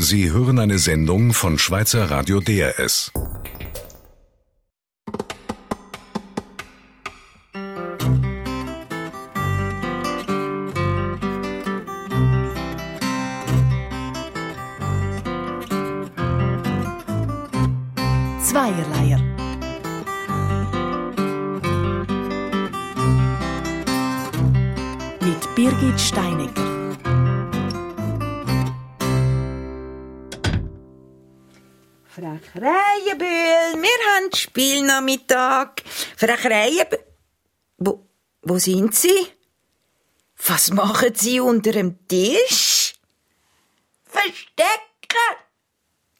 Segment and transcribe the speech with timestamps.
[0.00, 3.10] Sie hören eine Sendung von Schweizer Radio DRS.
[18.44, 19.20] Zweierleier.
[25.20, 26.67] Mit Birgit Steinecker.
[32.52, 35.82] Frau Krähenbühl, wir haben Spielnachmittag.
[36.16, 37.04] Frau Krähenbühl,
[37.78, 38.06] wo,
[38.42, 39.26] wo sind Sie?
[40.46, 42.94] Was machen Sie unter dem Tisch?
[44.04, 45.36] Verstecken!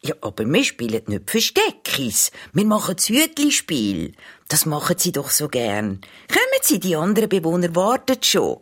[0.00, 2.30] Ja, aber wir spielen nicht Versteckis.
[2.52, 4.14] Wir machen das Hütli-Spiel.
[4.48, 6.00] Das machen Sie doch so gern.
[6.28, 8.60] Kommen Sie, die anderen Bewohner warten schon.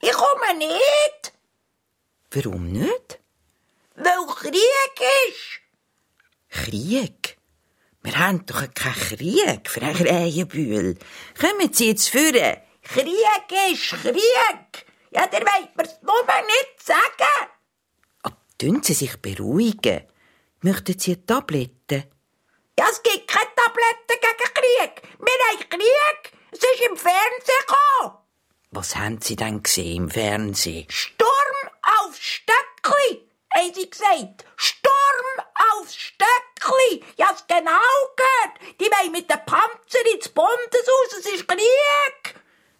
[0.00, 1.32] Ich komme nicht.
[2.32, 3.20] Warum nicht?
[3.94, 5.61] Weil Krieg ist.
[6.52, 7.38] Krieg?
[8.02, 10.98] Wir haben doch keinen Krieg, Frau Krähenbühl.
[11.40, 12.56] Kommen Sie jetzt führen.
[12.82, 14.86] Krieg ist Krieg.
[15.10, 17.48] Ja, der wollt mir's nur nicht sagen.
[18.22, 20.02] Aber tun Sie sich beruhigen.
[20.60, 22.08] Möchten Sie eine Tablette?
[22.78, 25.02] Ja, es gibt keine Tabletten gegen Krieg.
[25.18, 26.32] Wir haben Krieg.
[26.50, 28.18] Es ist im Fernsehen gekommen.
[28.70, 30.86] Was haben Sie denn gesehen im Fernsehen?
[30.90, 31.28] Sturm
[31.82, 34.44] auf Stöckli, haben sie gesagt.
[34.56, 34.81] Sturm
[35.82, 37.04] auf Stöckli.
[37.16, 38.78] Ja, es genau gehört.
[38.80, 41.18] Die wollen mit dem Panzer ins Bundeshaus.
[41.18, 42.34] Es ist Krieg.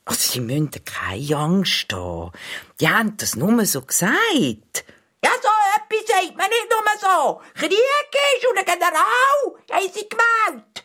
[0.05, 2.33] Also, Sie müssen keine Angst haben.
[2.81, 4.84] Die haben das nur so gesagt.
[5.25, 7.41] Ja, so etwas sagt man nicht nur so.
[7.55, 10.84] Krieg ist und ein General haben sie gewählt.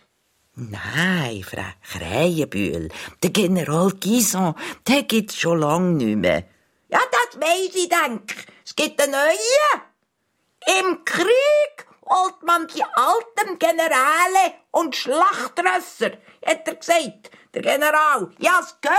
[0.53, 2.89] Nein, Frau Krähenbühl.
[3.21, 4.55] Der General Gison,
[4.87, 6.43] der gibt's schon lang nicht mehr.
[6.89, 8.33] Ja, das weiss ich, denk.
[8.65, 9.81] Es gibt einen neuen.
[10.79, 11.66] Im Krieg
[12.09, 16.11] holt man die alten Generäle und Schlachtrösser,
[16.45, 17.31] hat er gesagt.
[17.53, 18.31] Der General.
[18.39, 18.97] Ja, es gehört.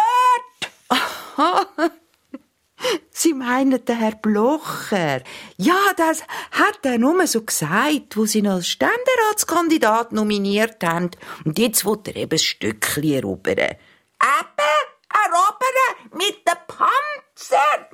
[3.11, 5.23] Sie meinen den Herr Blocher?
[5.57, 11.11] Ja, das hat er nur so gesagt, wo Sie ihn als Ständeratskandidat nominiert haben.
[11.45, 13.59] Und jetzt will er eben ein Stückchen erobern.
[13.59, 14.79] Eben,
[15.13, 17.89] erobern mit dem Panzer.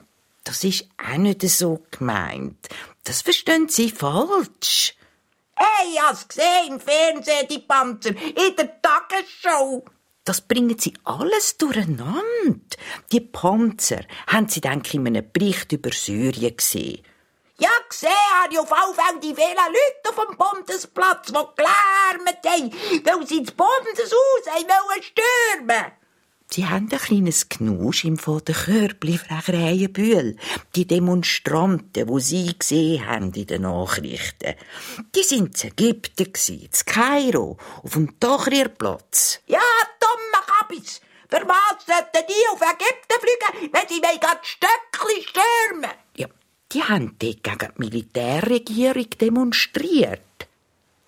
[0.44, 2.68] Das ist auch nicht so gemeint.
[3.04, 4.94] Das verstehen Sie falsch.
[5.56, 9.84] Hey, ich hab's gesehen im Fernsehen, die Panzer, in der Tagesschau.
[10.24, 12.76] Das bringen sie alles durcheinander.
[13.12, 17.04] Die Panzer haben sie, denke ich, in einem Bericht über Syrien gesehen.
[17.58, 18.10] Ja, gesehen
[18.42, 22.72] habe ich auf alle Fälle die vielen Leute auf dem Bundesplatz, die gelärmt haben,
[23.04, 25.92] weil sie das Bundeshaus wollen stürmen.
[26.50, 30.36] Sie haben ein kleines Knusch im Körbli, Frau Krähenbühl.
[30.76, 34.54] Die Demonstranten, die Sie gesehen haben in den Nachrichten.
[35.14, 39.40] Die sind in Ägypten, in Kairo, auf dem Tahrirplatz.
[39.46, 39.60] Ja,
[39.98, 41.00] dumme Kabis!
[41.28, 45.90] Für was sollten die auf Ägypten fliegen, wenn sie wegen Stöckli stürmen?
[46.16, 46.28] Ja,
[46.70, 50.20] die haben dort gegen die Militärregierung demonstriert.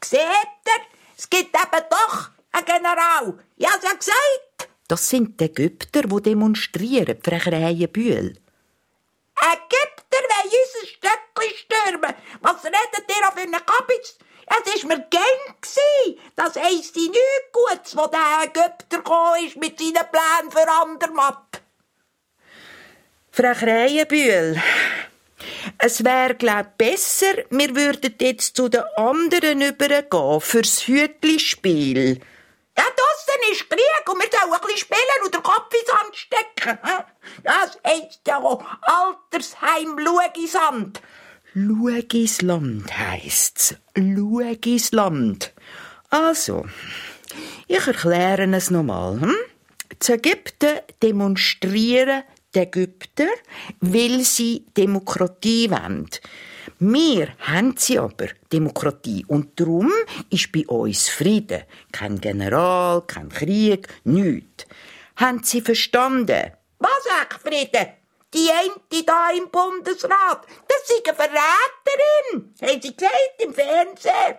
[0.03, 0.83] Seht ihr?
[1.17, 3.39] Es gibt eben doch einen General.
[3.57, 4.66] Ja, hat gesagt.
[4.89, 8.37] Das sind die Ägypter, die demonstrieren, Frau Krähenbühl.
[9.39, 12.15] Ägypter wollen unser Stöckli stürmen.
[12.41, 14.19] Was redet ihr auf einen Kabitz?
[14.47, 15.23] Es war mir gern.
[16.37, 17.19] Das heisst nichts
[17.53, 21.63] Gutes, wo der Ägypter gekommen ist mit seinen Plänen für Andermatt.
[23.33, 24.63] Frau Krähenbühl,
[25.79, 32.21] es wäre, glaub besser, wir würden jetzt zu den anderen übergehen, fürs Hütli-Spiel.
[33.51, 36.79] Ist Krieg und wir sollen ein bisschen spielen und den Kopf ins Sand stecken.
[37.43, 41.01] Das heisst ja auch Altersheim Luegisand.
[41.55, 43.75] Luegisland heisst's.
[43.95, 45.53] Luegisland.
[46.11, 46.67] Also,
[47.67, 49.21] ich erkläre es nochmal.
[49.21, 49.35] Hm?
[49.99, 52.23] Zu Ägypten demonstrieren
[52.55, 53.27] die Ägypter,
[53.81, 56.09] weil sie Demokratie wollen.
[56.79, 59.25] Wir haben sie aber, Demokratie.
[59.27, 59.91] Und darum
[60.29, 61.63] ist bei uns Frieden.
[61.91, 64.67] Kein General, kein Krieg, nichts.
[65.17, 66.53] Haben sie verstanden?
[66.79, 67.87] Was echt Frieden?
[68.35, 74.39] Die eine da im Bundesrat, das ist eine Verräterin, haben sie gesagt im Fernsehen.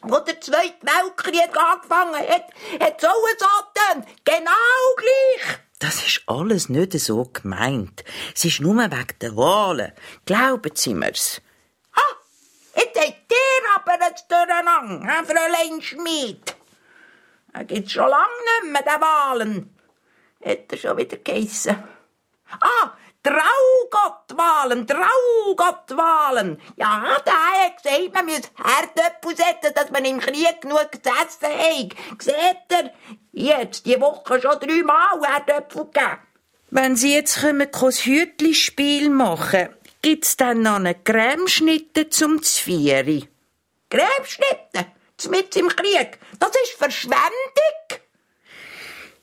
[0.00, 2.46] Wo der Zweite Weltkrieg angefangen hat,
[2.80, 4.06] hat so getan.
[4.24, 5.58] Genau gleich.
[5.80, 8.04] Das ist alles nicht so gemeint.
[8.34, 9.92] Es ist nur wegen der Wahlen.
[10.24, 11.42] Glauben Sie mir's.
[12.78, 16.54] Jetzt habt ihr aber ein Durcheinander, Herr Fräulein Schmid.
[17.52, 18.24] Er gibt's schon lange
[18.62, 19.78] nicht mehr, den Wahlen.
[20.44, 21.82] Hat er schon wieder geheissen.
[22.60, 22.92] Ah,
[23.24, 26.60] Traugottwahlen, Traugottwahlen.
[26.76, 32.22] Ja, der hat gesagt, man muss Herdöpfel setzen, dass man im Krieg genug gesessen hat.
[32.22, 32.36] Seht
[32.70, 32.92] ihr?
[33.32, 36.18] Jetzt, die Woche schon dreimal Herdöpfel gegeben.
[36.70, 39.70] Wenn Sie jetzt kommen, das Hütli-Spiel machen,
[40.02, 43.28] gibt's dann noch einen Cremeschnitte zum Zvieri?
[43.90, 44.86] Cremeschnitte?
[45.30, 46.18] Mit im Krieg?
[46.38, 47.98] Das ist Verschwendung.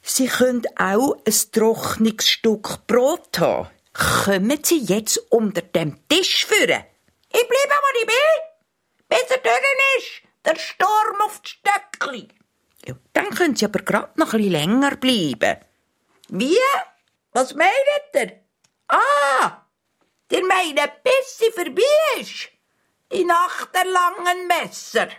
[0.01, 3.69] Sie können auch ein trockenes Stück Brot haben.
[3.94, 6.83] Kommen Sie jetzt unter dem Tisch führen?
[7.31, 9.56] Ich bleibe, wo ich bin, bis er durch
[9.98, 10.22] ist.
[10.45, 12.27] Der Sturm auf die Stöckli.
[12.86, 15.57] Ja, dann können Sie aber grad noch ein bisschen länger bleiben.
[16.30, 16.57] Wie?
[17.31, 17.72] Was meint
[18.13, 18.42] ihr?
[18.89, 19.64] Ah,
[20.31, 21.81] ihr meint, bis sie vorbei
[22.19, 22.50] ist.
[23.12, 25.10] Die Nacht der langen Messer.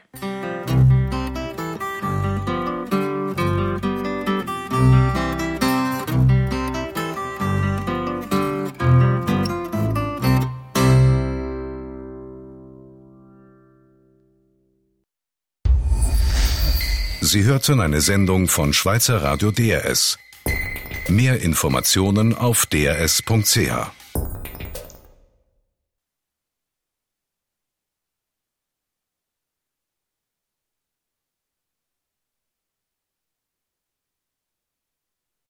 [17.20, 20.16] Sie hörten eine Sendung von Schweizer Radio DRS.
[21.08, 23.95] Mehr Informationen auf drs.ch.